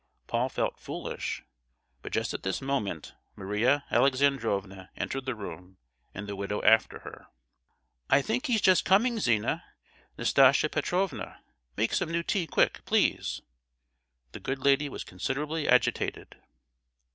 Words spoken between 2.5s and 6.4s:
moment Maria Alexandrovna entered the room, and the